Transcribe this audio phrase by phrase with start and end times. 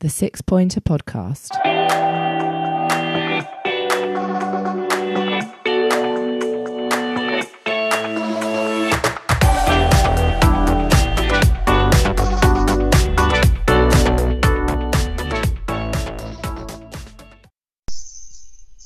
[0.00, 1.50] the Six Pointer Podcast.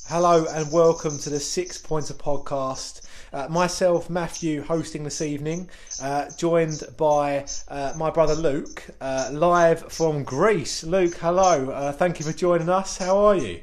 [0.09, 3.04] Hello and welcome to the Six Pointer Podcast.
[3.35, 5.69] Uh, myself, Matthew, hosting this evening,
[6.01, 10.85] uh, joined by uh, my brother Luke, uh, live from Greece.
[10.85, 11.69] Luke, hello.
[11.69, 12.97] Uh, thank you for joining us.
[12.97, 13.59] How are you?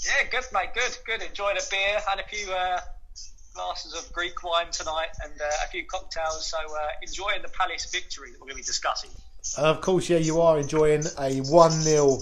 [0.00, 0.70] Yeah, good, mate.
[0.74, 1.22] Good, good.
[1.22, 2.80] Enjoyed a beer, had a few uh,
[3.54, 6.44] glasses of Greek wine tonight, and a few cocktails.
[6.50, 6.58] So
[7.02, 9.10] enjoying the Palace victory that we're going to be discussing.
[9.58, 12.18] of course, yeah, you are enjoying a 1 0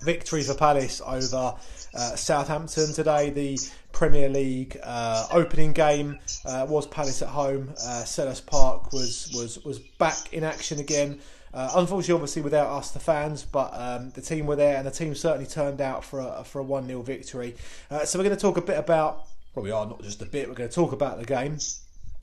[0.00, 1.56] victory for Palace over
[1.94, 3.28] uh, Southampton today.
[3.28, 3.58] The
[3.94, 7.72] Premier League uh, opening game uh, was Palace at home.
[7.80, 11.20] Uh, Selhurst Park was was was back in action again.
[11.54, 14.90] Uh, unfortunately, obviously without us, the fans, but um, the team were there, and the
[14.90, 17.54] team certainly turned out for a, for a one 0 victory.
[17.88, 19.26] Uh, so we're going to talk a bit about.
[19.54, 20.48] Well, we are not just a bit.
[20.48, 21.58] We're going to talk about the game.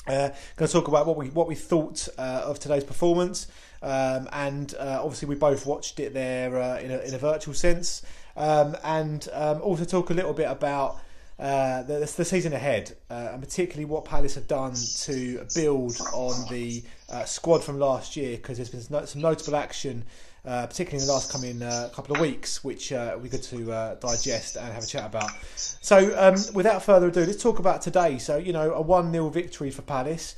[0.08, 3.48] Uh, going to talk about what we what we thought of today's performance,
[3.82, 8.02] um, and obviously we both watched it there in, a, in a virtual sense,
[8.36, 11.00] um, and um, also talk a little bit about
[11.42, 16.48] uh, the, the, season ahead, uh, and particularly what Palace have done to build on
[16.52, 16.84] the
[17.26, 20.04] squad from last year, because there's been some notable action.
[20.44, 23.96] Uh, particularly in the last coming uh, couple of weeks, which uh, we're good to
[24.02, 25.30] digest and have a chat about.
[25.56, 28.18] So, um, without further ado, let's talk about today.
[28.18, 30.36] So, you know, a 1 0 victory for Palace.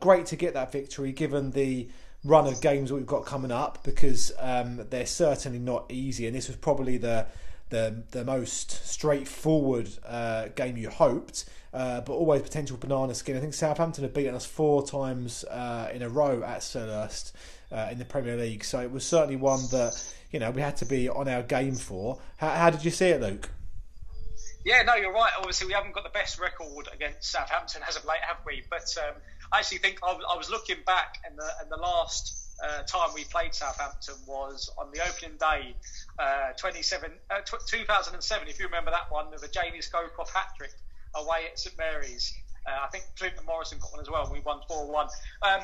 [0.00, 1.88] great to get that victory given the
[2.24, 6.48] run of games we've got coming up because um, they're certainly not easy, and this
[6.48, 7.26] was probably the
[7.72, 13.36] the, the most straightforward uh, game you hoped, uh, but always potential banana skin.
[13.36, 17.32] I think Southampton have beaten us four times uh, in a row at Selhurst
[17.72, 20.76] uh, in the Premier League, so it was certainly one that you know we had
[20.76, 22.20] to be on our game for.
[22.36, 23.48] How, how did you see it, Luke?
[24.64, 25.32] Yeah, no, you're right.
[25.36, 28.62] Obviously, we haven't got the best record against Southampton as of late, have we?
[28.70, 29.14] But um,
[29.50, 33.24] I actually think I, was looking back, and the, and the last uh, time we
[33.24, 35.74] played Southampton was on the opening day,
[36.18, 40.72] uh, 27, uh, 2007, if you remember that one, with a Jamie hat trick
[41.14, 42.32] away at St Mary's.
[42.66, 45.08] Uh, I think Clinton Morrison got one as well, we won 4 1.
[45.42, 45.60] Um,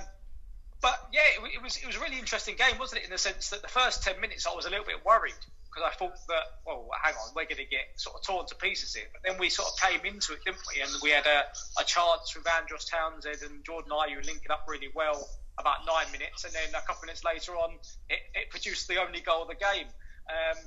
[0.81, 3.05] but yeah, it, it, was it was a really interesting game, wasn't it?
[3.05, 5.39] In the sense that the first 10 minutes I was a little bit worried
[5.69, 8.55] because I thought that, well, hang on, we're going to get sort of torn to
[8.57, 9.07] pieces here.
[9.13, 10.81] But then we sort of came into it, didn't we?
[10.81, 11.45] And we had a,
[11.81, 16.45] a chance with Andros Townsend and Jordan Ayew linking up really well about nine minutes.
[16.45, 17.75] And then a couple of minutes later on,
[18.09, 19.87] it, it produced the only goal of the game.
[20.29, 20.59] Um,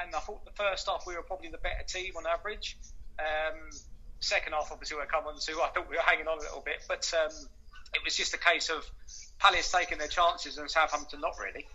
[0.00, 2.76] and I thought the first half we were probably the better team on average.
[3.18, 3.70] Um,
[4.20, 5.52] second half, obviously, we're coming to.
[5.62, 7.32] I thought we were hanging on a little bit, but um,
[7.94, 8.84] it was just a case of
[9.38, 11.66] Palace taking their chances and Southampton not really.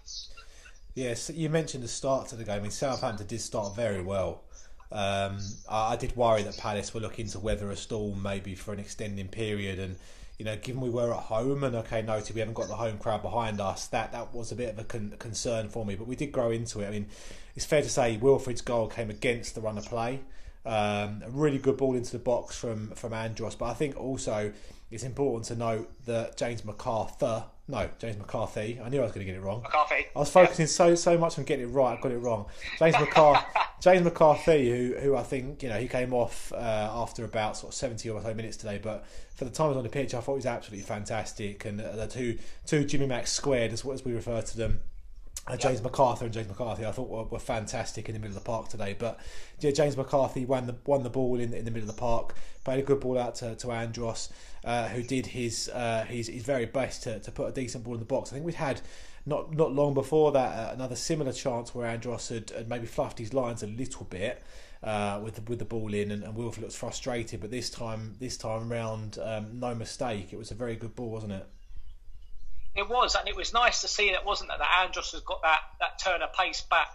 [0.93, 2.55] Yes, you mentioned the start to the game.
[2.55, 4.41] I mean, Southampton did start very well.
[4.91, 8.73] Um, I, I, did worry that Palace were looking to weather a storm maybe for
[8.73, 9.95] an extending period, and
[10.41, 12.97] you know, given we were at home and okay, noted we haven't got the home
[12.97, 15.93] crowd behind us, that that was a bit of a con- concern for me.
[15.93, 16.87] But we did grow into it.
[16.87, 17.05] I mean,
[17.55, 20.21] it's fair to say Wilfried's goal came against the run of play.
[20.65, 24.51] Um, a really good ball into the box from from Andros, but I think also
[24.91, 29.25] it's important to note that James McArthur, no, James McCarthy, I knew I was going
[29.25, 29.61] to get it wrong.
[29.61, 30.05] McCarthy.
[30.13, 32.47] I was focusing so so much on getting it right, I got it wrong.
[32.77, 33.45] James McCarthy,
[33.81, 37.71] James McCarthy, who who I think you know he came off uh, after about sort
[37.71, 40.13] of seventy or so minutes today, but for the time he was on the pitch,
[40.13, 43.85] I thought he was absolutely fantastic, and uh, the two two Jimmy Max squared as,
[43.85, 44.81] as we refer to them
[45.47, 45.83] uh, James yep.
[45.85, 48.69] McCarthy and James McCarthy, I thought were, were, fantastic in the middle of the park
[48.69, 48.95] today.
[48.97, 49.19] But
[49.59, 52.35] yeah, James McCarthy won the won the ball in, in the middle of the park,
[52.63, 54.29] played a good ball out to, to Andros,
[54.63, 57.95] uh, who did his, uh, his his very best to, to put a decent ball
[57.95, 58.31] in the box.
[58.31, 58.81] I think we'd had
[59.25, 63.17] not not long before that uh, another similar chance where Andros had, had, maybe fluffed
[63.17, 64.41] his lines a little bit.
[64.83, 68.15] Uh, with the, with the ball in and, and Wilfried looks frustrated, but this time
[68.19, 70.33] this time around, um, no mistake.
[70.33, 71.47] It was a very good ball, wasn't it?
[72.75, 75.21] It was, and it was nice to see that it wasn't it that Andros has
[75.21, 76.87] got that that turn of pace back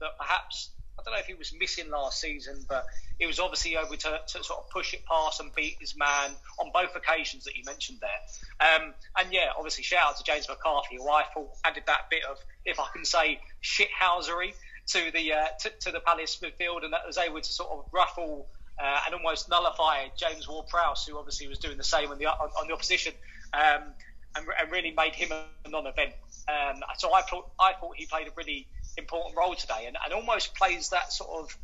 [0.00, 2.86] that perhaps I don't know if he was missing last season, but
[3.18, 6.30] he was obviously able to, to sort of push it past and beat his man
[6.60, 8.68] on both occasions that you mentioned there.
[8.68, 12.24] Um, and yeah, obviously shout out to James McCarthy, who I thought added that bit
[12.24, 14.52] of, if I can say, shithousery
[14.88, 17.84] to the uh, to, to, the Palace midfield, and that was able to sort of
[17.92, 18.48] ruffle
[18.82, 22.50] uh, and almost nullify James Ward-Prowse, who obviously was doing the same on the on,
[22.60, 23.12] on the opposition.
[23.54, 23.94] Um,
[24.36, 26.12] and, and really made him a non-event.
[26.48, 30.12] Um, so I thought I thought he played a really important role today, and, and
[30.12, 31.56] almost plays that sort of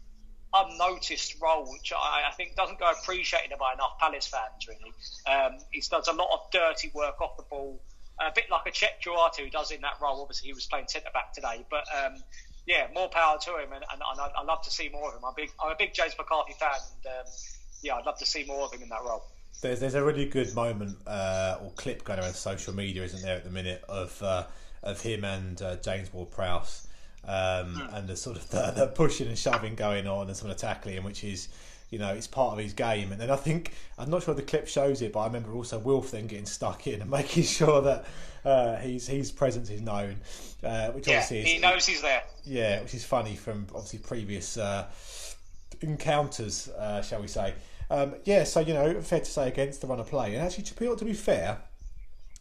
[0.54, 4.66] unnoticed role, which I, I, think doesn't go appreciated by enough Palace fans.
[4.66, 4.92] Really,
[5.26, 7.80] um, he does a lot of dirty work off the ball.
[8.20, 10.22] a bit like a Cheick Kouyaté who does in that role.
[10.22, 12.14] Obviously, he was playing centre back today, but um,
[12.66, 15.14] yeah, more power to him, and, and, and I, I love to see more of
[15.14, 15.24] him.
[15.24, 16.70] I'm a big, I'm a big James McCarthy fan,
[17.04, 17.32] and um,
[17.82, 19.24] yeah, I'd love to see more of him in that role.
[19.60, 23.36] There's there's a really good moment uh, or clip going around social media, isn't there,
[23.36, 24.44] at the minute of uh,
[24.82, 26.86] of him and uh, James Ward-Prowse.
[27.24, 27.30] Um,
[27.74, 27.94] mm.
[27.94, 30.60] And the sort of the, the, pushing and shoving going on and some of the
[30.60, 31.48] tackling, which is
[31.90, 33.12] you know, it's part of his game.
[33.12, 35.78] And then I think I'm not sure the clip shows it, but I remember also
[35.78, 38.04] Wilf then getting stuck in and making sure that
[38.44, 40.16] uh, his his presence is known,
[40.62, 42.22] uh, which yeah, obviously is, he knows he's there.
[42.44, 44.86] Yeah, which is funny from obviously previous uh,
[45.80, 47.54] encounters, uh, shall we say?
[47.90, 50.64] Um, yeah, so you know, fair to say against the run of play, and actually
[50.64, 51.58] to be to be fair.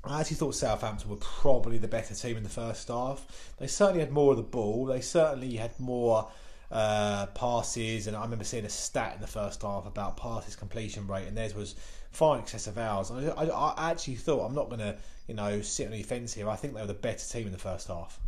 [0.04, 3.54] I actually thought Southampton were probably the better team in the first half.
[3.58, 4.86] They certainly had more of the ball.
[4.86, 6.30] They certainly had more
[6.72, 11.08] uh, passes, and I remember seeing a stat in the first half about passes completion
[11.08, 11.76] rate, and theirs was
[12.12, 13.12] far in excess of ours.
[13.12, 14.96] I, I, I actually thought I'm not going to,
[15.28, 16.50] you know, sit on the fence here.
[16.50, 18.20] I think they were the better team in the first half.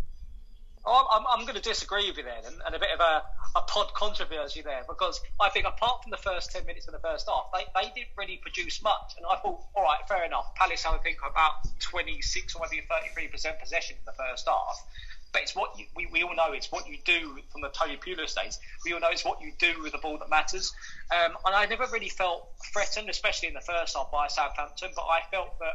[0.90, 3.24] I'm, I'm going to disagree with you then, and, and, a bit of a,
[3.56, 7.00] a pod controversy there, because I think apart from the first 10 minutes of the
[7.00, 9.14] first half, they, they didn't really produce much.
[9.18, 10.56] And I thought, all right, fair enough.
[10.56, 14.84] Palace I think, about 26 or maybe 33% possession in the first half.
[15.32, 16.54] But it's what you, we, we all know.
[16.54, 18.60] It's what you do from the Tony Pulis days.
[18.84, 20.74] We all know it's what you do with the ball that matters.
[21.12, 24.90] Um, and I never really felt threatened, especially in the first half by Southampton.
[24.96, 25.74] But I felt that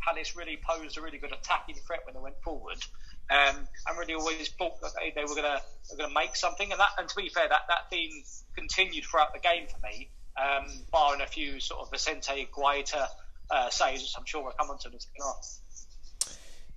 [0.00, 2.78] Palace really posed a really good attacking threat when they went forward.
[3.30, 5.58] Um, and really always thought that they, they were going
[5.98, 6.70] to make something.
[6.70, 8.22] And that, and to be fair, that, that theme
[8.54, 13.06] continued throughout the game for me, um, barring a few sort of Vicente Guaita
[13.50, 15.58] uh, saves, which I'm sure we'll come on to in half.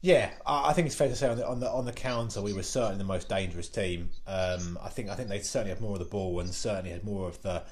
[0.02, 2.54] Yeah, I think it's fair to say on the on the, on the counter we
[2.54, 4.12] were certainly the most dangerous team.
[4.28, 7.04] Um, I think I think they certainly had more of the ball and certainly had
[7.04, 7.64] more of the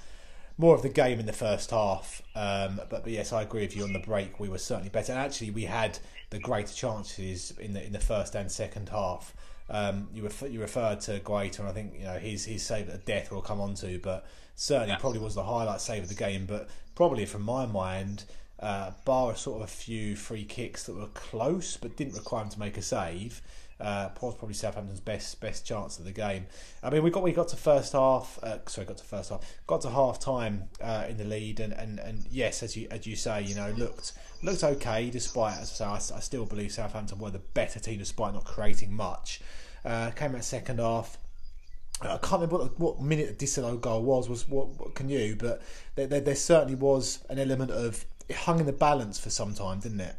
[0.58, 2.22] more of the game in the first half.
[2.36, 4.40] Um, but, but yes, I agree with you on the break.
[4.40, 5.12] We were certainly better.
[5.12, 6.00] And actually, we had
[6.30, 9.34] the greater chances in the in the first and second half.
[9.70, 12.90] Um, you refer, you referred to Guaita, and I think you know his his save
[12.90, 14.26] at death we'll come on to, but
[14.56, 14.98] certainly yeah.
[14.98, 16.46] probably was the highlight save of the game.
[16.46, 18.24] But probably from my mind
[18.60, 22.44] uh, bar a sort of a few free kicks that were close but didn't require
[22.44, 23.42] him to make a save.
[23.78, 26.48] Uh, probably Southampton's best best chance of the game.
[26.82, 28.40] I mean, we got we got to first half.
[28.42, 29.42] Uh, sorry, got to first half.
[29.68, 33.06] Got to half time uh, in the lead, and, and, and yes, as you as
[33.06, 35.58] you say, you know, looked looked okay despite.
[35.58, 38.94] As I say, I, I still believe Southampton were the better team despite not creating
[38.94, 39.42] much.
[39.84, 41.18] Uh, came out second half.
[42.02, 44.30] I can't remember what, what minute the disallowed goal was.
[44.30, 45.36] Was what, what can you?
[45.38, 45.62] But
[45.96, 49.54] there, there, there certainly was an element of it hung in the balance for some
[49.54, 50.16] time, didn't it?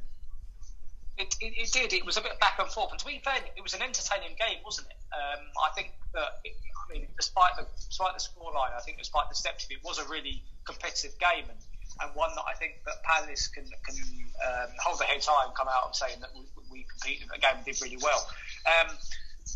[1.40, 1.92] It, it, did.
[1.92, 2.90] It was a bit back and forth.
[2.92, 5.00] And to be fair, it was an entertaining game, wasn't it?
[5.12, 9.28] Um, I think that, it, I mean, despite the despite the scoreline, I think despite
[9.28, 11.60] the deceptive, it was a really competitive game and,
[12.00, 13.96] and one that I think that Palace can can
[14.44, 17.56] um, hold their heads high and come out and saying that we, we competed again,
[17.64, 18.26] did really well.
[18.66, 18.96] Um,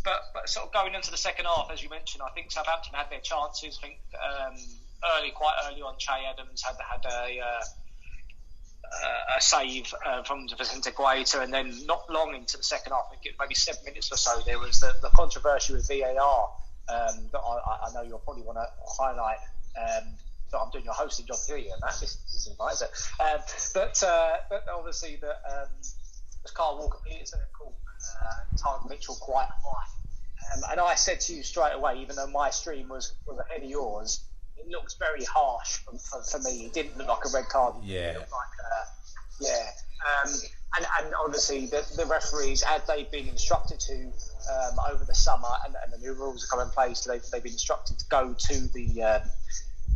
[0.04, 2.94] but, but sort of going into the second half, as you mentioned, I think Southampton
[2.94, 3.78] had their chances.
[3.82, 4.54] I think um,
[5.16, 7.64] early, quite early on, Che Adams had had a uh,
[8.92, 13.04] uh, a save uh, from Vicente Guaita, and then not long into the second half,
[13.38, 16.50] maybe seven minutes or so, there was the, the controversy with VAR
[16.88, 19.38] um, that I, I, know you'll probably want to highlight.
[19.78, 20.14] Um,
[20.52, 22.82] I'm doing your hosting job here, and that is, is nice.
[22.82, 23.40] Um,
[23.74, 25.68] but uh, but obviously the um,
[26.42, 27.74] was Kyle Walker Peters and called
[28.22, 30.54] uh, Tyrick Mitchell quite high.
[30.54, 33.62] Um, and I said to you straight away, even though my stream was, was ahead
[33.62, 34.24] of yours,
[34.60, 36.66] it looks very harsh for, for, for, me.
[36.66, 37.76] It didn't look like a red card.
[37.82, 38.14] Yeah.
[38.18, 39.70] Like a, yeah.
[40.24, 40.32] Um,
[40.76, 45.48] and, and obviously the, the referees, had they been instructed to um, over the summer,
[45.66, 48.34] and, and, the new rules are coming in place, they've, they've been instructed to go
[48.38, 49.22] to the um,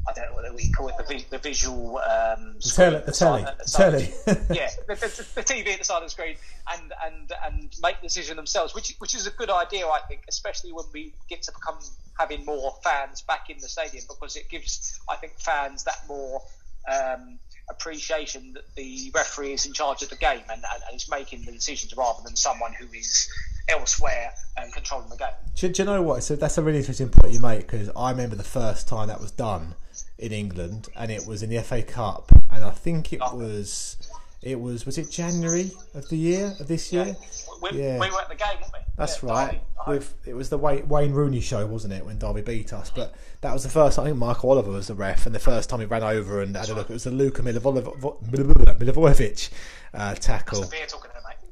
[0.06, 3.42] I don't know what we call it, the, the visual um, the telly, the telly,
[3.42, 4.12] the telly.
[4.54, 6.36] yeah, the, the, the, TV at the side of the screen,
[6.72, 10.22] and and and make the decision themselves, which which is a good idea, I think,
[10.28, 11.78] especially when we get to become
[12.18, 16.42] having more fans back in the stadium, because it gives, I think, fans that more.
[16.86, 17.38] Um,
[17.70, 21.42] appreciation that the referee is in charge of the game and, and, and is making
[21.46, 23.26] the decisions rather than someone who is
[23.68, 25.28] elsewhere and controlling the game.
[25.54, 26.22] Do, do you know what?
[26.22, 29.18] So that's a really interesting point you make because I remember the first time that
[29.18, 29.74] was done
[30.18, 33.36] in England, and it was in the FA Cup, and I think it oh.
[33.36, 33.98] was.
[34.42, 37.06] It was was it January of the year of this year?
[37.06, 37.14] Yeah,
[37.62, 37.98] we, yeah.
[37.98, 38.80] we were at the game, weren't we?
[38.98, 39.62] That's yeah, right.
[39.86, 42.90] With it was the Wayne Rooney show, wasn't it, when Derby beat us?
[42.90, 43.98] But that was the first.
[43.98, 46.54] I think Michael Oliver was the ref, and the first time he ran over and
[46.54, 46.90] had a look.
[46.90, 49.50] It was the Luka Milivojevic
[49.94, 50.64] uh, tackle.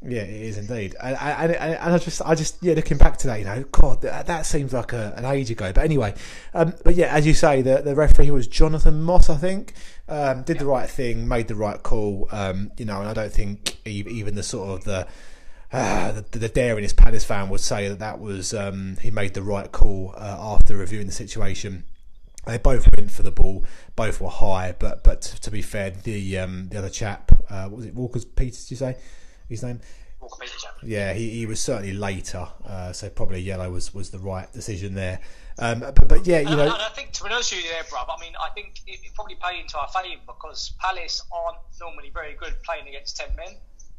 [0.02, 2.62] That's the beer talking yeah, it is indeed, and, and, and, I just, I just,
[2.62, 5.50] yeah, looking back to that, you know, God, that, that seems like a, an age
[5.50, 5.72] ago.
[5.72, 6.14] But anyway,
[6.54, 9.74] um, but yeah, as you say, the the referee was Jonathan Moss, I think,
[10.08, 13.32] um, did the right thing, made the right call, um, you know, and I don't
[13.32, 15.06] think even the sort of the
[15.72, 19.42] uh, the, the daringest Palace fan would say that that was um, he made the
[19.42, 21.84] right call uh, after reviewing the situation.
[22.44, 26.38] They both went for the ball, both were high, but but to be fair, the
[26.38, 28.64] um, the other chap, uh, was it Walker's Peters?
[28.64, 28.96] Did you say
[29.52, 29.80] his name?
[30.82, 34.94] Yeah, he, he was certainly later, uh, so probably yellow was, was the right decision
[34.94, 35.20] there.
[35.58, 36.62] Um, but, but yeah, you know.
[36.62, 39.00] And I think to be honest with you there, bruv, I mean, I think it,
[39.04, 43.34] it probably played into our favour because Palace aren't normally very good playing against ten
[43.36, 43.54] men.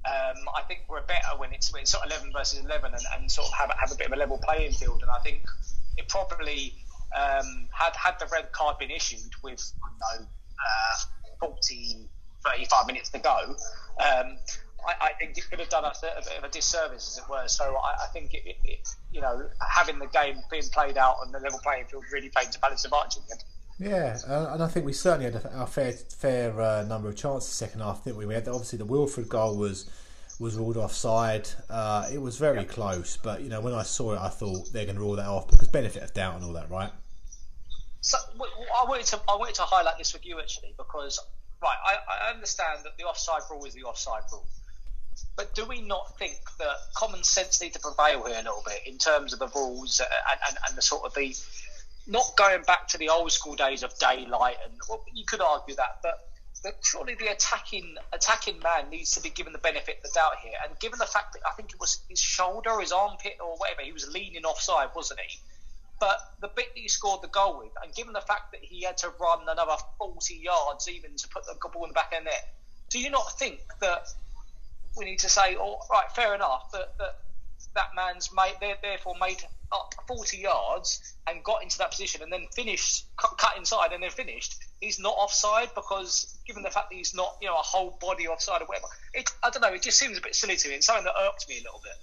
[0.05, 3.03] Um, I think we're better when it's, when it's sort of eleven versus eleven and,
[3.15, 5.01] and sort of have, have a bit of a level playing field.
[5.01, 5.43] And I think
[5.95, 6.73] it probably
[7.15, 10.25] um, had had the red card been issued with you know
[11.41, 12.09] uh, 40,
[12.45, 13.55] 35 minutes to go.
[13.99, 14.37] Um,
[14.87, 17.23] I, I, think it could have done us a, a, bit of a disservice, as
[17.23, 17.47] it were.
[17.47, 21.31] So I, I think, it, it, you know, having the game being played out on
[21.31, 23.23] the level playing field really played to Palace advantage.
[23.79, 27.51] Yeah, and I think we certainly had a, a fair fair uh, number of chances
[27.51, 28.25] second half, didn't we?
[28.25, 29.89] We had obviously the Wilfried goal was
[30.39, 31.49] was ruled offside.
[31.69, 34.85] Uh, it was very close, but you know when I saw it, I thought they're
[34.85, 36.91] going to rule that off because benefit of doubt and all that, right?
[38.01, 41.19] So I wanted to I wanted to highlight this with you actually because
[41.61, 44.45] right I, I understand that the offside rule is the offside rule,
[45.35, 48.81] but do we not think that common sense needs to prevail here a little bit
[48.85, 51.35] in terms of the rules and, and, and the sort of the
[52.05, 55.75] not going back to the old school days of daylight and well, you could argue
[55.75, 56.27] that, but
[56.63, 60.37] but surely the attacking attacking man needs to be given the benefit of the doubt
[60.41, 60.53] here.
[60.63, 63.81] And given the fact that I think it was his shoulder, his armpit, or whatever,
[63.81, 65.39] he was leaning offside, wasn't he?
[65.99, 68.83] But the bit that he scored the goal with, and given the fact that he
[68.83, 72.19] had to run another 40 yards even to put the ball in the back of
[72.19, 72.55] the net,
[72.89, 74.07] do you not think that
[74.97, 77.15] we need to say, oh, right, fair enough, that, that
[77.75, 82.45] that man's made, therefore made up 40 yards and got into that position and then
[82.53, 87.15] finished, cut inside and then finished, he's not offside because given the fact that he's
[87.15, 89.97] not, you know, a whole body offside or whatever, it, I don't know, it just
[89.97, 91.93] seems a bit silly to me and something that irked me a little bit.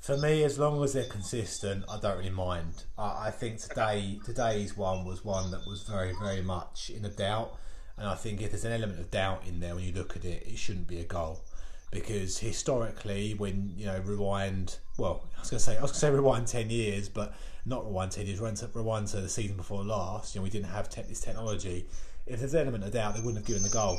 [0.00, 2.84] For me, as long as they're consistent, I don't really mind.
[2.96, 7.10] I, I think today today's one was one that was very, very much in a
[7.10, 7.54] doubt,
[7.98, 10.24] and I think if there's an element of doubt in there when you look at
[10.24, 11.42] it, it shouldn't be a goal
[11.90, 16.10] because historically, when you know rewind, well, I was to say I was to say
[16.10, 17.34] rewind ten years, but
[17.66, 18.38] not rewind ten years.
[18.38, 20.34] Rewind to, rewind to the season before last.
[20.34, 21.86] You know, we didn't have te- this technology.
[22.26, 23.98] If there's an element of doubt, they wouldn't have given the goal,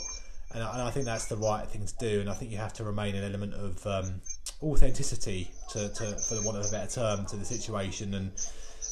[0.53, 2.21] and I, and I, think that's the right thing to do.
[2.21, 4.21] And I think you have to remain an element of um,
[4.63, 8.31] authenticity to, to, for the want of a better term, to the situation and.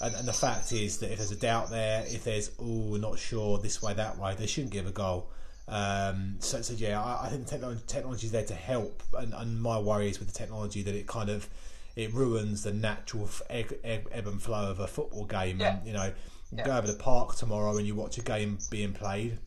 [0.02, 3.20] And, and the fact is that if there's a doubt there, if there's oh not
[3.20, 5.30] sure this way that way, they shouldn't give a goal.
[5.70, 9.62] Um, so, so yeah, I, I think technology, technology is there to help, and, and
[9.62, 11.48] my worry is with the technology that it kind of
[11.96, 15.60] it ruins the natural ebb, ebb and flow of a football game.
[15.60, 15.78] Yeah.
[15.78, 16.14] And, you know,
[16.52, 16.66] yeah.
[16.66, 19.38] go over the park tomorrow and you watch a game being played.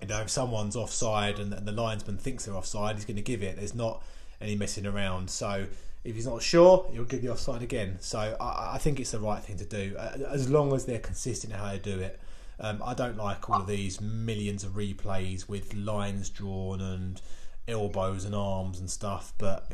[0.00, 3.22] You know, if someone's offside and, and the linesman thinks they're offside, he's going to
[3.22, 3.56] give it.
[3.56, 4.02] There's not
[4.40, 5.28] any messing around.
[5.28, 5.66] So
[6.04, 7.98] if he's not sure, he'll give the offside again.
[8.00, 11.52] So I, I think it's the right thing to do, as long as they're consistent
[11.52, 12.18] in how they do it.
[12.58, 17.20] Um, I don't like all of these millions of replays with lines drawn and
[17.68, 19.68] elbows and arms and stuff, but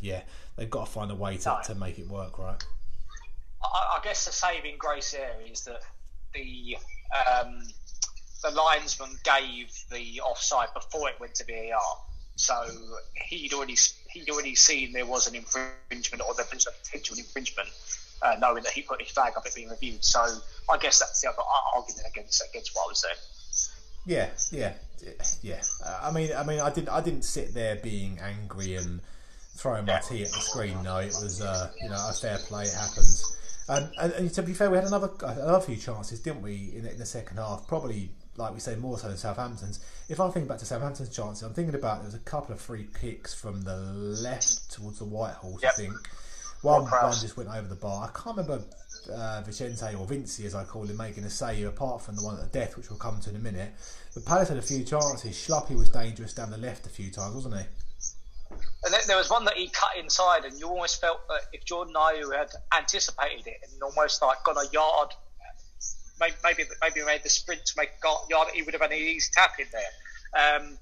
[0.00, 0.22] yeah,
[0.56, 2.62] they've got to find a way to, to make it work, right?
[3.62, 5.82] I, I guess the saving grace there is that
[6.34, 6.76] the
[7.42, 7.62] um,
[8.42, 11.80] the linesman gave the offside before it went to VAR,
[12.36, 12.54] so
[13.26, 13.76] he'd already
[14.10, 17.68] he'd already seen there was an infringement or there was a potential infringement
[18.22, 20.04] uh, knowing that he put his flag up it being reviewed.
[20.04, 20.20] So
[20.68, 21.42] I guess that's the other
[21.74, 23.16] argument against against what I was saying.
[24.06, 24.72] Yeah, yeah,
[25.42, 25.62] yeah.
[25.84, 29.00] Uh, I mean, I mean, I didn't, I didn't sit there being angry and
[29.56, 29.98] throwing my yeah.
[30.00, 30.82] tea at the screen.
[30.82, 32.64] No, it was, uh, you know, a fair play.
[32.64, 33.36] It happens.
[33.68, 36.86] And, and, and, to be fair, we had another another few chances, didn't we, in,
[36.86, 37.68] in the second half?
[37.68, 39.80] Probably, like we say, more so than Southampton's.
[40.08, 42.60] If I think back to Southampton's chances, I'm thinking about there was a couple of
[42.60, 45.72] free kicks from the left towards the White Horse, yep.
[45.74, 45.94] I think
[46.62, 48.04] one, one just went over the bar.
[48.04, 48.62] I can't remember
[49.12, 52.34] uh, Vicente or Vinci, as I call him, making a save apart from the one
[52.36, 53.72] at the death, which we'll come to in a minute.
[54.14, 55.34] But Palace had a few chances.
[55.36, 57.64] Schluppy was dangerous down the left a few times, wasn't he?
[58.84, 61.94] And there was one that he cut inside, and you almost felt that if Jordan
[61.94, 65.14] Ayew had anticipated it and almost like gone a yard,
[66.18, 68.98] maybe maybe, maybe made the sprint to make a yard, he would have had an
[68.98, 70.56] easy tap in there.
[70.56, 70.78] Um,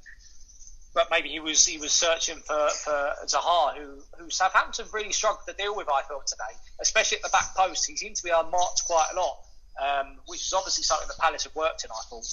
[0.99, 5.47] but maybe he was he was searching for, for Zaha, who who Southampton really struggled
[5.47, 5.87] to deal with.
[5.89, 7.87] I felt today, especially at the back post.
[7.89, 9.39] He seemed to be unmarked quite a lot,
[9.81, 11.91] um, which is obviously something that Palace have worked in.
[11.93, 12.25] I thought.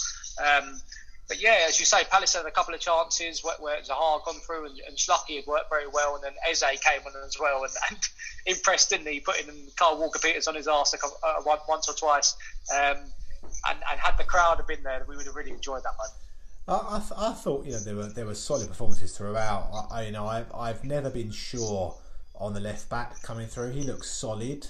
[0.44, 0.82] Um,
[1.28, 4.40] but yeah, as you say, Palace had a couple of chances where, where Zaha gone
[4.48, 7.66] through and, and Schluppy had worked very well, and then Eze came on as well
[7.66, 8.00] and, and
[8.48, 9.20] impressed, didn't he?
[9.20, 9.46] Putting
[9.76, 12.36] Carl Walker Peters on his arse uh, once or twice,
[12.74, 12.98] um,
[13.70, 16.10] and, and had the crowd have been there, we would have really enjoyed that one.
[16.68, 19.70] I, I, th- I, thought you know there were there were solid performances throughout.
[19.92, 21.96] I, I you know I've I've never been sure
[22.36, 23.72] on the left back coming through.
[23.72, 24.68] He looks solid.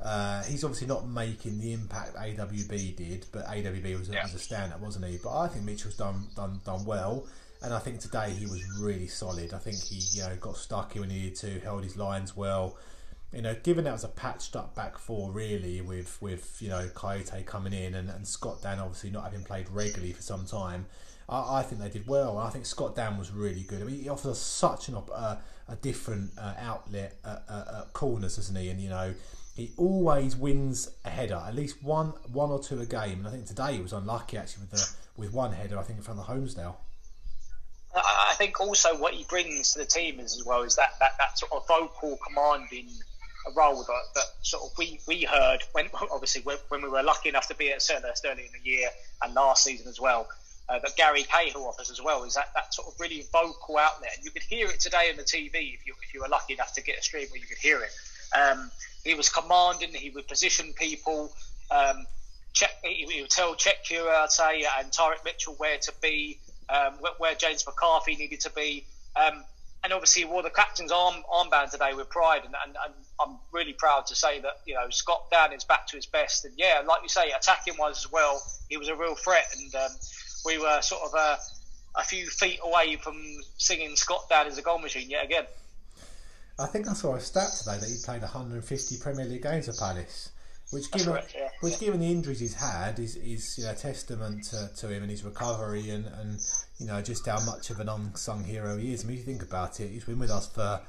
[0.00, 4.24] Uh, he's obviously not making the impact AWB did, but AWB was, yeah.
[4.24, 5.16] was a stand-up, wasn't he?
[5.22, 7.26] But I think Mitchell's done done done well,
[7.62, 9.52] and I think today he was really solid.
[9.52, 12.76] I think he you know got stuck when he needed to, held his lines well.
[13.32, 16.88] You know, given that was a patched up back four really with with you know
[16.94, 20.86] Kouyaté coming in and, and Scott Dann obviously not having played regularly for some time.
[21.28, 22.38] I, I think they did well.
[22.38, 23.82] I think Scott Dann was really good.
[23.82, 25.36] I mean, he offers us such an, uh,
[25.68, 28.68] a different uh, outlet at, at, corners, doesn't he?
[28.68, 29.14] And you know
[29.54, 33.18] he always wins a header, at least one one or two a game.
[33.18, 35.78] And I think today he was unlucky actually with the, with one header.
[35.78, 36.76] I think in front of Holmesdale.
[37.94, 41.10] I think also what he brings to the team is as well is that, that,
[41.18, 42.88] that sort of vocal commanding
[43.54, 47.48] role that, that sort of we, we heard when obviously when we were lucky enough
[47.48, 48.88] to be at Selhurst early in the year
[49.22, 50.26] and last season as well.
[50.72, 54.16] Uh, that Gary Cahill offers as well is that, that sort of really vocal outlet.
[54.22, 56.72] You could hear it today on the TV if you if you were lucky enough
[56.74, 57.90] to get a stream where you could hear it.
[58.34, 58.70] Um,
[59.04, 59.90] he was commanding.
[59.92, 61.30] He would position people.
[61.70, 62.06] Um,
[62.54, 62.70] check.
[62.82, 66.38] He, he, would tell Cheick Kouyaté and Tyrick Mitchell where to be,
[66.70, 68.86] um, where, where, James McCarthy needed to be.
[69.14, 69.44] Um,
[69.84, 73.36] and obviously, he wore the captain's arm armband today with pride, and, and, and, I'm
[73.52, 76.54] really proud to say that you know Scott Dann is back to his best, and
[76.56, 79.90] yeah, like you say, attacking wise as well, he was a real threat, and um,
[80.44, 81.38] we were sort of a,
[81.96, 83.16] a few feet away from
[83.58, 85.44] singing Scott Dann as a goal machine yet again.
[86.58, 89.72] I think I saw a stat today that he played 150 Premier League games for
[89.72, 90.30] Palace,
[90.70, 91.48] which given correct, yeah.
[91.60, 95.10] which given the injuries he's had is is you know testament to, to him and
[95.10, 96.38] his recovery and, and
[96.78, 99.04] you know just how much of an unsung hero he is.
[99.04, 100.80] I mean, if you think about it, he's been with us for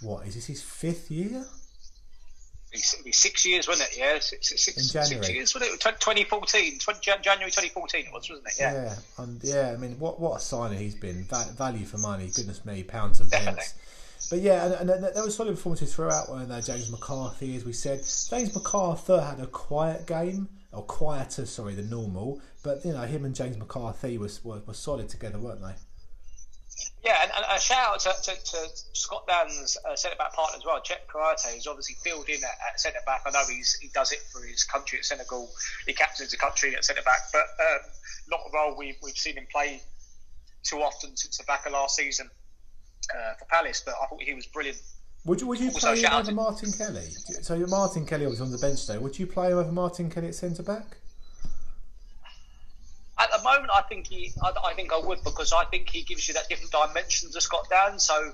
[0.00, 1.44] what is this his fifth year?
[2.72, 3.98] It'll be six years, wasn't it?
[3.98, 5.80] Yeah, six, six, six years, wasn't it?
[5.80, 8.54] 2014, 20, January 2014 it was, wasn't it?
[8.58, 8.72] Yeah.
[8.72, 9.72] Yeah, and yeah.
[9.72, 11.26] I mean, what what a signer he's been.
[11.56, 12.30] value for money.
[12.34, 13.74] Goodness me, pounds and pence.
[14.30, 16.60] But yeah, and, and, there were solid performances throughout, weren't there?
[16.60, 17.98] James McCarthy, as we said.
[17.98, 22.40] James McArthur had a quiet game, or quieter, sorry, than normal.
[22.62, 25.74] But, you know, him and James McCarthy was, were, were solid together, weren't they?
[27.04, 28.58] Yeah, and, and a shout out to, to, to
[28.92, 32.56] Scott Dann's uh, centre back partner as well, Cheick Kouyaté, who's obviously filled in at,
[32.70, 33.22] at centre back.
[33.26, 35.50] I know he's, he does it for his country at Senegal.
[35.86, 37.80] He captains the country at centre back, but um,
[38.28, 39.82] not a role we've, we've seen him play
[40.62, 42.30] too often since the back of last season
[43.14, 44.78] uh, for Palace, but I thought he was brilliant.
[45.24, 47.08] Would you, would you play him over Martin Kelly?
[47.42, 48.98] So Martin Kelly was on the bench today.
[48.98, 50.96] Would you play him over Martin Kelly at centre back?
[53.22, 54.32] At the moment, I think he.
[54.42, 57.40] I, I, think I would because I think he gives you that different dimension to
[57.40, 58.00] Scott Dann.
[58.00, 58.32] So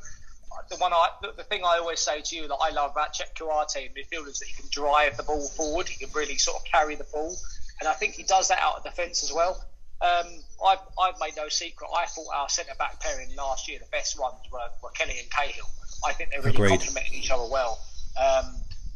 [0.70, 3.12] the one I, the, the, thing I always say to you that I love about
[3.12, 5.88] Cheick Kouyaté in midfield is that he can drive the ball forward.
[5.88, 7.36] He can really sort of carry the ball,
[7.80, 9.62] and I think he does that out of defence as well.
[10.00, 10.26] Um,
[10.66, 11.90] I've, I've made no secret.
[11.94, 15.28] I thought our centre back pairing last year, the best ones were, were Kelly and
[15.30, 15.66] Cahill.
[16.06, 16.68] I think they really Agreed.
[16.70, 17.78] complemented each other well.
[18.16, 18.54] Um,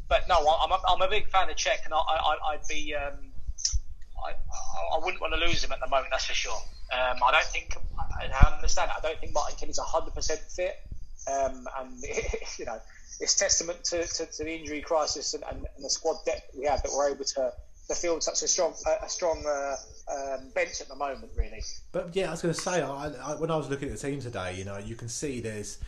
[0.09, 2.95] but no, I'm a, I'm a big fan of Cheick, and I, I, would be.
[2.95, 3.32] Um,
[4.25, 6.61] I, I wouldn't want to lose him at the moment, that's for sure.
[6.93, 7.77] Um, I don't think,
[8.23, 10.77] and I understand I don't think Martin Kelly's 100% fit.
[11.31, 12.03] Um, and,
[12.59, 12.79] you know,
[13.21, 16.67] it's testament to, to, to the injury crisis and, and, and, the squad depth we
[16.67, 17.53] have that we're able to,
[17.89, 19.77] to field such a strong a, strong uh,
[20.13, 21.63] um, bench at the moment, really.
[21.93, 24.09] But yeah, I was going to say, I, I, when I was looking at the
[24.09, 25.79] team today, you know, you can see there's,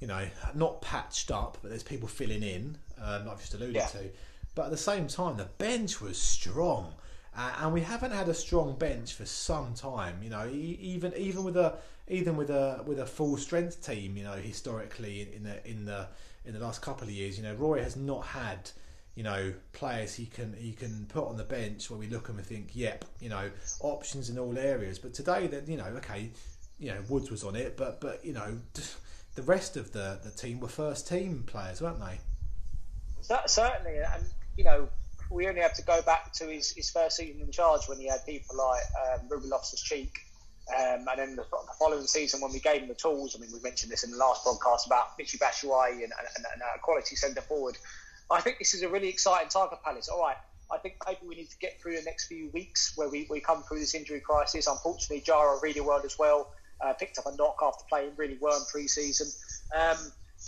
[0.00, 3.86] you know, not patched up, but there's people filling in, um, I've just alluded yeah.
[3.86, 4.10] to.
[4.54, 6.94] But at the same time, the bench was strong.
[7.36, 10.22] Uh, and we haven't had a strong bench for some time.
[10.22, 11.76] You know, even even with a
[12.08, 15.84] even with a with a full strength team, you know, historically in, in the in
[15.84, 16.08] the
[16.44, 18.70] in the last couple of years, you know, Roy has not had
[19.16, 22.36] you know, players he can he can put on the bench where we look and
[22.36, 24.98] we think, yep, you know, options in all areas.
[24.98, 26.30] But today, that you know, okay,
[26.78, 28.58] you know, Woods was on it, but but you know,
[29.34, 32.20] the rest of the the team were first team players, weren't they?
[33.46, 34.24] Certainly, and
[34.58, 34.88] you know,
[35.30, 38.06] we only have to go back to his, his first season in charge when he
[38.06, 40.12] had people like um, Ruben Loftus-Cheek.
[40.76, 43.50] Um, and then the, the, following season, when we gave him the tools, I mean,
[43.52, 47.14] we mentioned this in the last podcast about Michy Batshuayi and, and, and, a quality
[47.14, 47.78] centre forward.
[48.30, 50.08] I think this is a really exciting time for Palace.
[50.08, 50.36] All right,
[50.72, 53.38] I think maybe we need to get through the next few weeks where we, we
[53.38, 54.66] come through this injury crisis.
[54.66, 56.52] Unfortunately, Jara really well as well.
[56.80, 59.28] Uh, picked up a knock after playing really well in pre-season.
[59.74, 59.96] Um,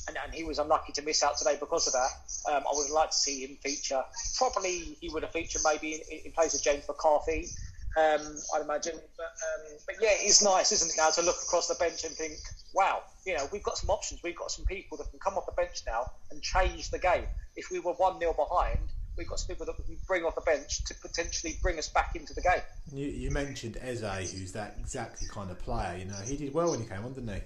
[0.09, 2.53] and, and, he was unlucky to miss out today because of that.
[2.53, 4.03] Um, I would like to see him feature.
[4.37, 7.49] Probably he would have featured maybe in, in place of James McCarthy,
[7.97, 8.99] um, I'd imagine.
[9.17, 12.15] But, um, but yeah, it's nice, isn't it, now to look across the bench and
[12.15, 12.35] think,
[12.75, 14.23] wow, you know, we've got some options.
[14.23, 17.25] We've got some people that can come off the bench now and change the game.
[17.57, 20.35] If we were 1 0 behind, we've got some people that we can bring off
[20.35, 22.63] the bench to potentially bring us back into the game.
[22.93, 25.97] You, you mentioned Eze, who's that exactly kind of player.
[25.99, 27.41] You know, he did well when he came on, didn't he?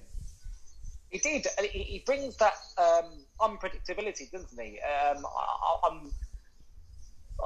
[1.13, 1.47] He did.
[1.73, 3.05] He, brings that um,
[3.39, 4.81] unpredictability, doesn't he?
[4.81, 6.11] Um, I, am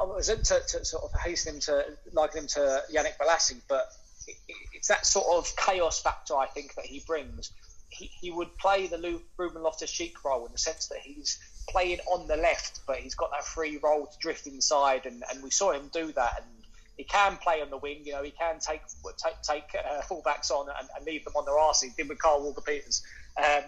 [0.00, 3.88] I was to, to, sort of hasten him to liken him to Yannick Bolasie, but
[4.28, 4.36] it,
[4.72, 7.50] it's that sort of chaos factor I think that he brings.
[7.88, 11.36] He, he would play the Ruben Loftus-Cheek role in the sense that he's
[11.68, 15.42] playing on the left, but he's got that free role to drift inside, and, and
[15.42, 16.34] we saw him do that.
[16.36, 16.64] And
[16.96, 18.02] he can play on the wing.
[18.04, 18.82] You know, he can take
[19.18, 21.82] take take uh, fullbacks on and, and, leave them on their arse.
[21.82, 23.02] He did with Carl Walker Peters.
[23.38, 23.64] Um,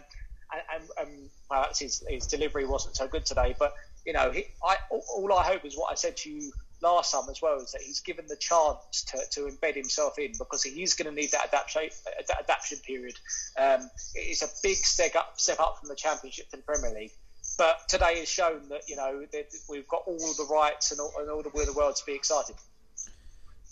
[0.53, 3.55] and, and, and well, his, his delivery wasn't so good today.
[3.59, 3.75] But
[4.07, 7.29] you know, he, I, all I hope is what I said to you last time
[7.29, 10.83] as well is that he's given the chance to, to embed himself in because he
[10.83, 13.17] is going to need that adaptation period.
[13.59, 17.13] Um, it's a big step up step up from the Championship to the Premier League.
[17.57, 21.13] But today has shown that you know that we've got all the rights and all,
[21.19, 22.57] and all the will the world to be excited.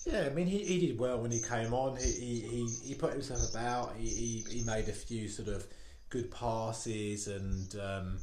[0.04, 1.96] Yeah, I mean, he, he did well when he came on.
[1.96, 3.96] He, he, he put himself about.
[3.96, 5.66] He, he, he made a few sort of
[6.16, 8.18] good passes, and um,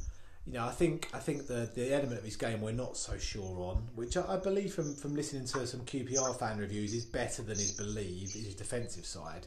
[0.46, 3.16] you know, I think I think the the element of his game we're not so
[3.18, 7.04] sure on, which I, I believe from from listening to some QPR fan reviews is
[7.04, 8.36] better than is believed.
[8.36, 9.46] Is his defensive side,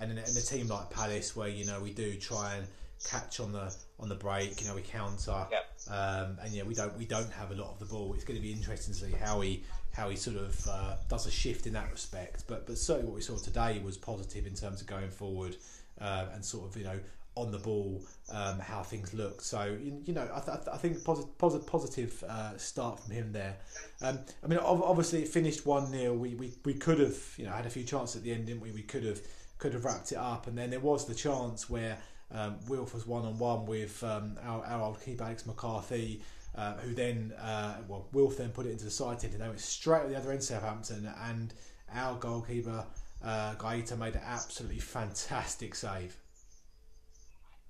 [0.00, 2.66] and in, in a team like Palace, where you know we do try and
[3.06, 4.60] catch on the on the break.
[4.60, 5.64] You know, we counter, yep.
[5.90, 8.12] um, and yeah, we don't we don't have a lot of the ball.
[8.14, 11.26] It's going to be interesting to see how he how he sort of uh, does
[11.26, 12.44] a shift in that respect.
[12.46, 15.56] But but certainly what we saw today was positive in terms of going forward
[16.00, 17.00] uh, and sort of you know
[17.38, 19.40] on the ball um, how things look.
[19.40, 23.56] So you, know I, th- I think positive positive, positive uh, start from him there.
[24.02, 27.52] Um, I mean obviously it finished one 0 we, we we could have you know
[27.52, 28.72] had a few chances at the end, didn't we?
[28.72, 29.20] We could have
[29.58, 31.98] could have wrapped it up, and then there was the chance where
[32.32, 36.22] um, Wilf was one on one with um, our, our old keeper Alex McCarthy.
[36.54, 39.60] Uh, who then, uh, well, Wilf then put it into the side and they went
[39.60, 41.54] straight at the other end, Southampton, and
[41.94, 42.84] our goalkeeper
[43.22, 46.16] uh, Guaita made an absolutely fantastic save.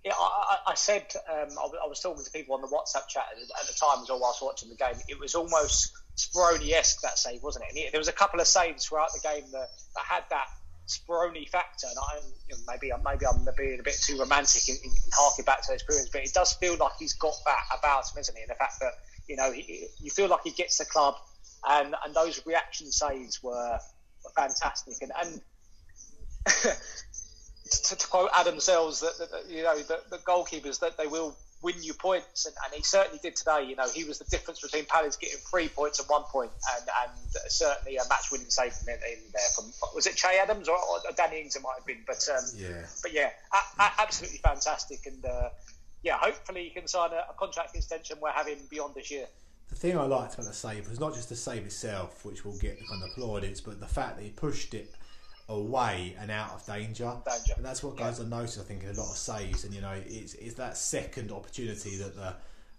[0.08, 3.66] Yeah, I, I said um, I, was talking to people on the WhatsApp chat at
[3.66, 4.94] the time as well whilst watching the game.
[5.06, 7.84] It was almost Speroni esque that save, wasn't it?
[7.84, 10.46] And there was a couple of saves throughout the game that, that had that
[10.86, 14.76] Speroni factor, and I you know, maybe maybe I'm being a bit too romantic in,
[14.76, 17.78] in, in harking back to those periods, but it does feel like he's got that
[17.78, 18.42] about him, isn't he?
[18.44, 18.92] And the fact that
[19.28, 21.16] you know he, you feel like he gets the club,
[21.68, 23.78] and and those reaction saves were,
[24.24, 25.42] were fantastic, and and.
[27.70, 31.06] to, to, quote Adam Sells, that, that, that you know the, the goalkeepers that they
[31.06, 33.64] will win you points, and, and, he certainly did today.
[33.64, 36.88] You know, he was the difference between Palace getting three points and one point, and,
[37.02, 37.12] and
[37.48, 41.40] certainly a match-winning save in, in there from was it Che Adams or, or Danny
[41.40, 41.56] Ings?
[41.56, 45.48] It might have been, but um, yeah, but yeah, a, a, absolutely fantastic, and uh,
[46.02, 49.26] yeah, hopefully he can sign a, a, contract extension we're having beyond this year.
[49.68, 52.56] The thing I liked about the save was not just the save itself, which will
[52.58, 54.94] get the kind of plaudits, but the fact that he pushed it
[55.48, 57.12] away and out of danger.
[57.24, 57.54] danger.
[57.56, 58.28] And that's what guys yeah.
[58.28, 59.64] noticing, I think, in a lot of saves.
[59.64, 62.34] And, you know, it's, it's that second opportunity that the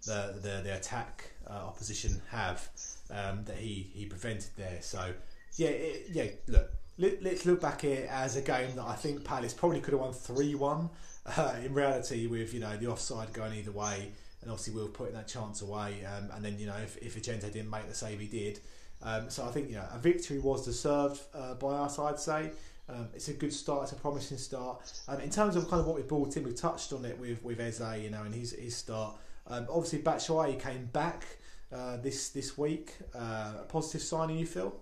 [0.06, 2.68] the, the, the attack uh, opposition have
[3.10, 4.78] um, that he, he prevented there.
[4.80, 5.12] So,
[5.56, 9.24] yeah, it, yeah, look, let, us look back here as a game that I think
[9.24, 10.90] Palace probably could have won 3 1.
[11.36, 14.10] Uh, in reality, with, you know, the offside going either way.
[14.40, 16.02] And obviously, we are putting that chance away.
[16.04, 18.58] Um, and then, you know, if, if Vicente didn't make the save he did,
[19.02, 21.98] um, so I think know a victory was deserved uh, by us.
[21.98, 22.50] I'd say
[22.88, 23.84] um, it's a good start.
[23.84, 24.82] It's a promising start.
[25.08, 27.42] Um, in terms of kind of what we brought in, we touched on it with
[27.42, 29.14] with Eze, you know, and his his start.
[29.46, 31.24] Um, obviously, Batshuayi came back
[31.72, 32.94] uh, this this week.
[33.14, 34.74] Uh, a positive signing, you feel?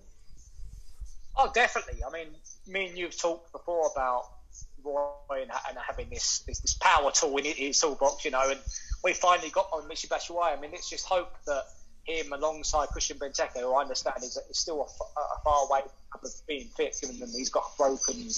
[1.36, 2.02] Oh, definitely.
[2.04, 2.28] I mean,
[2.66, 4.24] me and you've talked before about
[4.82, 8.58] Roy and, and having this, this, this power tool in his toolbox, you know, and
[9.04, 10.56] we finally got on Michy Batshuayi.
[10.56, 11.64] I mean, let's just hope that
[12.08, 15.80] him alongside Christian Benteke, who I understand is, is still a, a, far way
[16.14, 18.28] of being fit, given that he's got a broken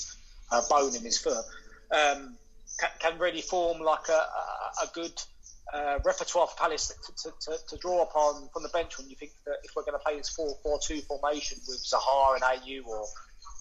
[0.50, 1.44] uh, bone in his foot,
[1.92, 2.35] um,
[2.78, 5.12] can, can, really form like a, a, a good
[5.72, 9.30] uh, repertoire for Palace to, to, to, draw upon from the bench when you think
[9.46, 13.04] that if we're going to play this 4-4-2 formation with Zaha and Ayew or,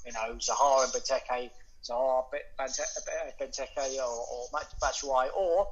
[0.06, 1.52] you know, Zaha and Benteke,
[1.88, 2.24] Zaha,
[3.40, 4.48] Benteke or, or
[4.82, 5.68] Batshuayi, or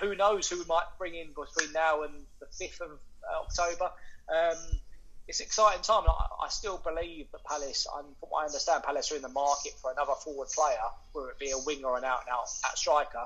[0.00, 2.98] who knows who we might bring in between now and the 5th of
[3.42, 3.90] October.
[4.28, 4.80] Um,
[5.26, 6.04] it's an exciting time.
[6.06, 9.30] I, I, still believe that Palace, and from what I understand, Palace are in the
[9.30, 10.76] market for another forward player,
[11.12, 13.24] whether it be a winger or an out and out, striker.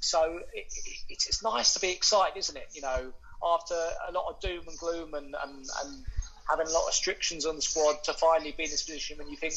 [0.00, 2.68] So it, it, it's, it's nice to be excited, isn't it?
[2.72, 3.12] You know,
[3.44, 6.04] after a lot of doom and gloom and, and, and
[6.48, 9.28] having a lot of restrictions on the squad, to finally be in this position when
[9.28, 9.54] you think,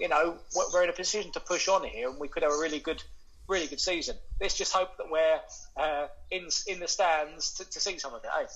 [0.00, 0.36] you know,
[0.72, 3.02] we're in a position to push on here and we could have a really good
[3.48, 4.16] really good season.
[4.40, 5.40] Let's just hope that we're
[5.76, 8.30] uh, in in the stands to, to see some of it.
[8.40, 8.46] Eh?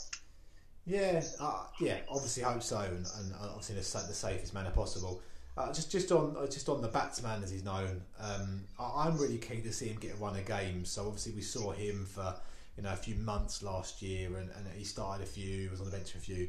[0.86, 1.98] Yeah, uh, yeah.
[2.08, 5.22] Obviously, hope so, and, and obviously the, the safest manner possible.
[5.56, 9.18] Uh, just just on uh, just on the batsman as he's known, um, I, am
[9.18, 10.90] really keen to see him get a run of games.
[10.90, 12.34] So obviously we saw him for
[12.76, 15.86] you know a few months last year, and, and he started a few, was on
[15.86, 16.48] the bench for a few.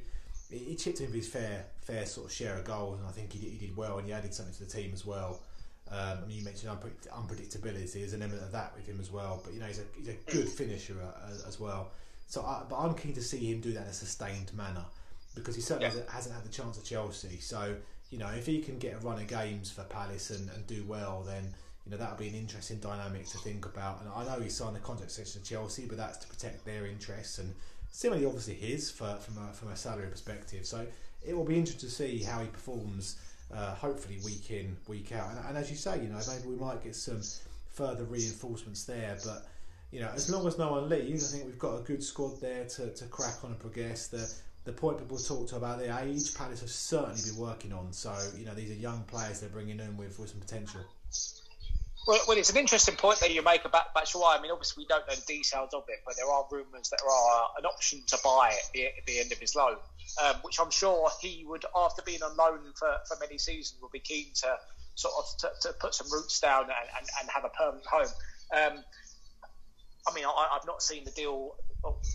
[0.50, 3.12] He, he chipped in with his fair fair sort of share of goals, and I
[3.12, 5.42] think he did, he did well, and he added something to the team as well.
[5.92, 7.94] Um, I mean, you mentioned unpredictability.
[7.94, 9.42] There's an element of that with him as well.
[9.44, 11.92] But you know, he's a he's a good finisher uh, as well.
[12.28, 14.86] So, I, but I'm keen to see him do that in a sustained manner
[15.36, 16.14] because he certainly yeah.
[16.14, 17.40] hasn't had the chance at Chelsea.
[17.40, 17.76] So,
[18.10, 20.84] you know, if he can get a run of games for Palace and, and do
[20.88, 21.54] well, then
[21.86, 24.02] you know that'll be an interesting dynamic to think about.
[24.02, 26.86] And I know he signed a contract extension to Chelsea, but that's to protect their
[26.86, 27.54] interests and
[27.92, 30.66] similarly, obviously his for, from a from a salary perspective.
[30.66, 30.86] So
[31.26, 33.18] it will be interesting to see how he performs
[33.54, 35.30] uh, hopefully week in, week out.
[35.32, 37.22] And, and, as you say, you know, maybe we might get some
[37.74, 39.18] further reinforcements there.
[39.24, 39.46] But
[39.92, 42.40] you know, as long as no one leaves, I think we've got a good squad
[42.42, 44.08] there to, to crack on and progress.
[44.08, 44.32] The
[44.64, 47.92] the point people talk to about the age, Palace have certainly been working on.
[47.94, 50.82] So you know, these are young players they're bringing in with, with some potential.
[52.08, 54.40] Well, well, it's an interesting point that you make about Batshuayi.
[54.40, 57.00] I mean, obviously we don't know the details of it, but there are rumours that
[57.04, 59.78] there are an option to buy at the, at the end of his loan
[60.24, 63.92] um, which I'm sure he would, after being on loan for, for many seasons, would
[63.92, 64.58] be keen to
[64.96, 68.08] sort of to, to put some roots down and, and, and have a permanent home.
[68.54, 68.84] Um,
[70.08, 71.56] I mean, I, have not seen the deal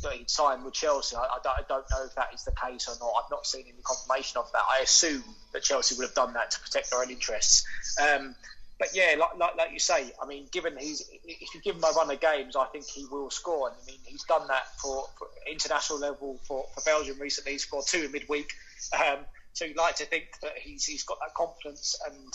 [0.03, 1.17] that he signed with Chelsea.
[1.17, 3.13] I, I, don't, I, don't, know if that is the case or not.
[3.23, 4.63] I've not seen any confirmation of that.
[4.69, 7.65] I assume that Chelsea would have done that to protect their own interests.
[8.01, 8.35] Um,
[8.79, 11.85] but yeah, like, like, like you say, I mean, given he's if you give him
[11.85, 13.69] a run of games, I think he will score.
[13.69, 17.53] And I mean, he's done that for, for international level for, for Belgium recently.
[17.53, 18.53] He scored two in midweek.
[18.93, 19.19] Um,
[19.55, 22.33] so you'd like to think that he's he's got that confidence, and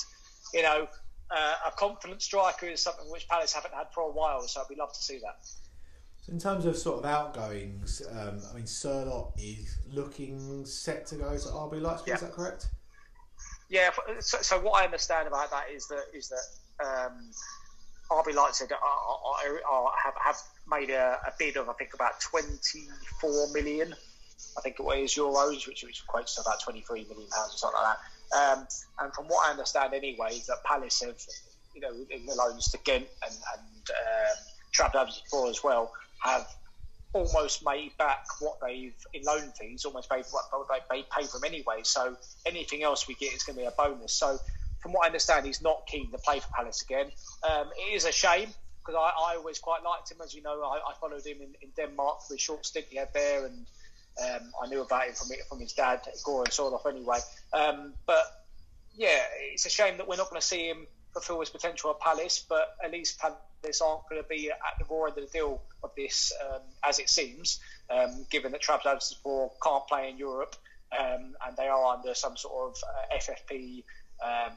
[0.55, 0.87] you know,
[1.31, 4.41] uh, a confident striker is something which Palace haven't had for a while.
[4.47, 5.47] So we'd love to see that.
[6.27, 11.31] in terms of sort of outgoings, um, I mean, Sørloth is looking set to go
[11.31, 12.07] to RB Leipzig.
[12.07, 12.15] Yeah.
[12.15, 12.67] Is that correct?
[13.69, 13.89] Yeah.
[14.19, 17.31] So, so, what I understand about that is that is that um,
[18.11, 20.37] RB Leipzig are, are, are, have, have
[20.69, 23.95] made a, a, bid of I think about 24 million.
[24.57, 27.79] I think it was euros, which, which equates to about 23 million pounds or something
[27.81, 28.10] like that.
[28.33, 28.67] Um,
[28.99, 31.19] and from what I understand, anyway, is that Palace have,
[31.75, 34.37] you know, in the loans to Ghent and, and um,
[34.73, 35.91] Trabzonspor as well,
[36.23, 36.47] have
[37.13, 41.45] almost made back what they've in loan fees, almost paid what they paid for them
[41.45, 41.81] anyway.
[41.83, 42.15] So
[42.45, 44.13] anything else we get is going to be a bonus.
[44.13, 44.39] So
[44.81, 47.07] from what I understand, he's not keen to play for Palace again.
[47.49, 50.17] Um, it is a shame because I, I, always quite liked him.
[50.23, 53.09] As you know, I, I followed him in, in, Denmark for short stint he had
[53.13, 53.67] there, and
[54.19, 57.19] um, I knew about him from from his dad, Goran Sørloth, anyway.
[57.53, 58.25] Um, but
[58.95, 61.99] yeah, it's a shame that we're not going to see him fulfil his potential at
[61.99, 62.45] Palace.
[62.47, 65.91] But at least Palace aren't going to be at the raw of the deal of
[65.95, 70.55] this, um, as it seems, um, given that Trabzonspor can't play in Europe
[70.97, 73.83] um, and they are under some sort of uh, FFP
[74.23, 74.53] um,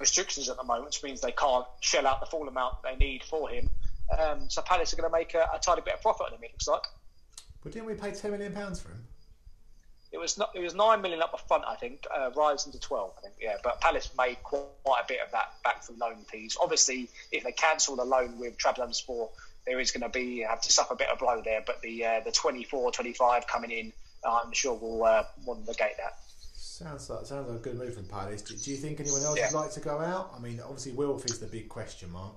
[0.00, 3.22] restrictions at the moment, which means they can't shell out the full amount they need
[3.24, 3.68] for him.
[4.48, 6.40] So Palace are going to make a, a, tiny bit of profit on him.
[6.42, 6.82] It looks like.
[7.64, 9.04] But didn't we pay ten million pounds for him?
[10.12, 13.14] It was not, it was nine million up front, I think, uh, rising to twelve,
[13.18, 13.34] I think.
[13.40, 14.66] Yeah, but Palace made quite
[15.02, 16.56] a bit of that back from loan fees.
[16.60, 19.30] Obviously, if they cancel the loan with Trabzonspor,
[19.66, 21.62] there is going to be have to suffer a bit of blow there.
[21.66, 23.92] But the uh, the 24, 25 coming in,
[24.24, 26.18] I'm sure will uh, will negate that.
[26.54, 28.42] Sounds like sounds like a good move from Palace.
[28.42, 29.50] Do, do you think anyone else yeah.
[29.50, 30.34] would like to go out?
[30.36, 32.34] I mean, obviously Wilf is the big question mark.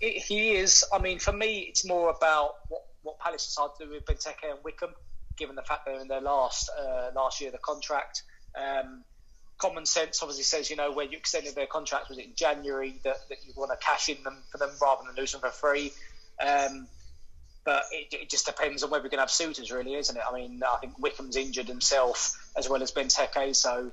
[0.00, 0.84] It, he is.
[0.92, 4.50] I mean, for me, it's more about what, what Palace decided to do with Benteke
[4.50, 4.90] and Wickham,
[5.36, 8.22] given the fact they're in their last uh, last year of the contract.
[8.54, 9.04] Um,
[9.58, 12.98] common sense obviously says, you know, when you extended their contract was it in January
[13.04, 15.50] that, that you want to cash in them for them rather than lose them for
[15.50, 15.92] free.
[16.40, 16.88] Um,
[17.64, 20.22] but it, it, just depends on whether we're going to have suitors, really, isn't it?
[20.26, 23.92] I mean, I think Wickham's injured himself as well as Benteke, so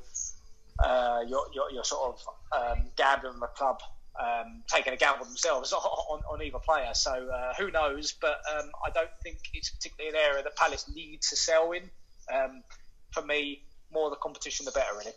[0.79, 3.81] uh, you're, you're, you're, sort of um, gambling the club
[4.19, 6.93] um, taking a gamble themselves on, on either player.
[6.93, 8.13] So uh, who knows?
[8.19, 11.83] But um, I don't think it's particularly an area that Palace need to sell in.
[12.33, 12.63] Um,
[13.11, 15.11] for me, more the competition, the better, really.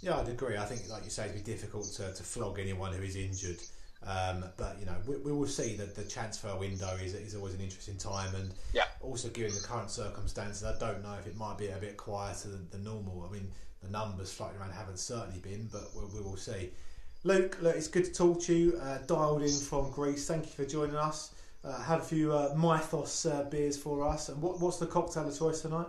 [0.00, 0.56] Yeah, I'd agree.
[0.56, 3.58] I think, like you say, it'd be difficult to, to flog anyone who is injured.
[4.06, 7.54] Um, but you know, we, we, will see that the transfer window is, is always
[7.54, 8.84] an interesting time, and yeah.
[9.00, 12.48] also given the current circumstances, I don't know if it might be a bit quieter
[12.48, 13.26] than, than normal.
[13.26, 13.50] I mean,
[13.82, 16.70] the numbers floating around haven't certainly been, but we'll, we will see.
[17.26, 18.78] Luke, look, it's good to talk to you.
[18.82, 20.28] Uh, dialed in from Greece.
[20.28, 21.34] Thank you for joining us.
[21.64, 24.28] Uh, had a few uh, Mythos uh, beers for us.
[24.28, 25.86] And what, what's the cocktail of choice tonight?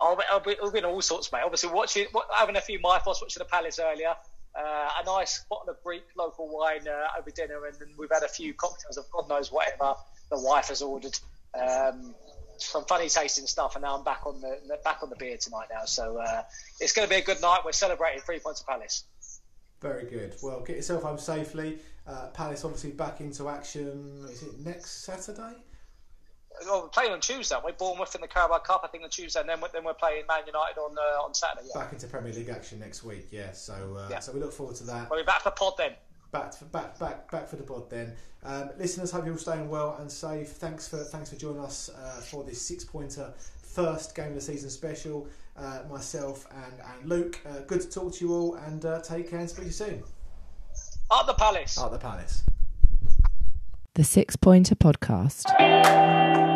[0.00, 1.42] I'll be, I'll be, I'll all sorts, mate.
[1.44, 2.06] Obviously, watching,
[2.38, 4.14] having a few Mythos, watching the Palace earlier
[4.54, 8.22] uh, a nice bottle of Greek local wine uh, over dinner, and then we've had
[8.22, 9.94] a few cocktails of God knows whatever
[10.30, 11.18] the wife has ordered.
[11.60, 12.14] Um,
[12.58, 15.66] some funny tasting stuff, and now I'm back on the back on the beer tonight
[15.72, 15.84] now.
[15.86, 16.22] So
[16.78, 17.60] it's going to be a good night.
[17.64, 19.04] We're celebrating three points of Palace.
[19.80, 20.36] Very good.
[20.42, 21.78] Well, get yourself home safely.
[22.06, 24.26] Uh, Palace obviously back into action.
[24.30, 25.56] Is it next Saturday?
[26.66, 27.56] Well, we're playing on Tuesday.
[27.64, 29.94] We're Bournemouth in the Carabao Cup, I think, on Tuesday, and then we're, then we're
[29.94, 31.68] playing Man United on uh, on Saturday.
[31.74, 31.80] Yeah.
[31.80, 33.28] Back into Premier League action next week.
[33.30, 33.52] Yeah.
[33.52, 34.18] So uh, yeah.
[34.18, 35.08] so we look forward to that.
[35.08, 35.92] We'll be back for pod then.
[36.32, 38.12] Back, to, back, back, back for the pod then.
[38.44, 40.48] Um, listeners, hope you're all staying well and safe.
[40.48, 43.32] Thanks for thanks for joining us uh, for this six pointer
[43.74, 45.28] first game of the season special.
[45.56, 47.38] Uh, myself and and Luke.
[47.46, 49.72] Uh, good to talk to you all, and uh, take care and speak to you
[49.72, 50.02] soon.
[51.12, 51.76] At the Palace.
[51.78, 52.44] At the Palace.
[53.94, 56.48] The Six Pointer Podcast.